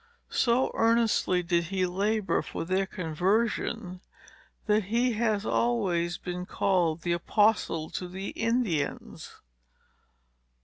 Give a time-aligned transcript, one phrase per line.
[0.31, 4.01] So earnestly did he labor for their conversion,
[4.65, 9.35] that he has always been called the apostle to the Indians.